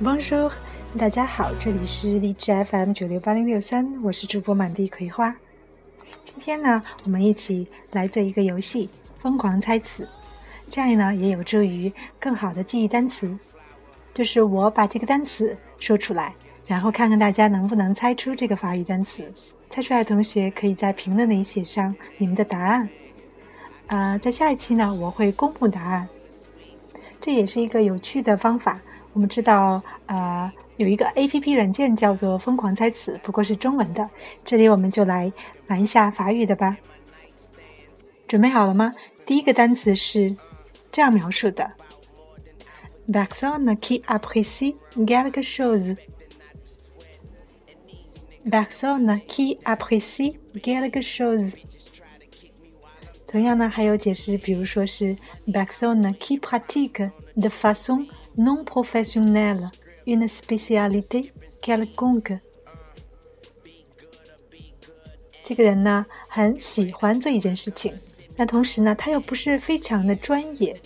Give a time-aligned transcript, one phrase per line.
[0.00, 0.52] Bonjour，
[0.96, 5.34] 大家好，这里是荔枝 FM 九六八零六三，我是主播满地葵花。
[6.22, 8.88] 今天呢，我们一起来做一个游戏——
[9.20, 10.08] 疯狂猜词，
[10.70, 13.36] 这样呢也有助于更好的记忆单词。
[14.14, 16.32] 就是我把这个单词说出来，
[16.64, 19.28] 然后看看大家能不能猜出这个法语单词。
[19.68, 22.88] 猜出来的同学可以在评论里写上你们的答案。
[23.88, 26.08] 啊，在下一期呢，我会公布答案。
[27.20, 28.80] 这也是一个有趣的方法。
[29.18, 34.08] 我们知道，呃，有一个 A P P 软件叫做“疯狂猜词”，不过是中文的。
[34.44, 35.32] 这里我们就来
[35.66, 36.76] 玩一下法语的吧。
[38.28, 38.94] 准备好了吗？
[39.26, 40.36] 第一个单词是
[40.92, 41.68] 这样描述的
[43.08, 45.96] ：Personne qui apprécie quelque chose。
[48.48, 51.54] Personne qui apprécie quelque chose。
[53.26, 55.16] 同样呢，还有解释，比如说是
[55.48, 58.06] Personne qui pratique de façon
[58.37, 59.69] non professionnelle
[60.05, 62.39] une spécialité quelconque。
[65.43, 67.93] 这个人呢，很喜欢做一件事情，
[68.37, 70.79] 但同时呢，他又不是非常的专业。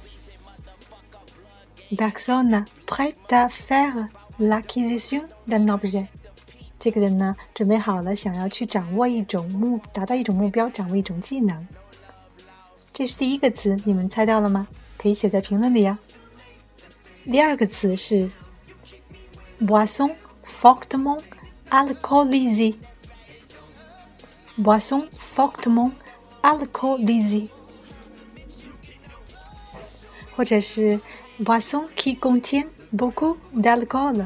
[1.96, 6.06] Personne prête à faire l'acquisition d'un objet.
[6.78, 11.66] 这个人呢，准备好了，想要去掌握一种目，达到一种目标，掌握一种技能。
[12.94, 14.66] 这是第一个词，你们猜到了吗？
[14.96, 15.98] 可以写在评论里呀。
[17.24, 18.30] 第二个词是
[19.60, 20.14] boisson
[20.46, 21.22] fortement
[21.70, 22.76] alcoolisée。
[24.56, 25.90] boisson fortement
[26.42, 27.48] alcoolisée，
[30.36, 31.00] 或者是
[31.39, 34.25] boisson qui contient beaucoup d'alcool。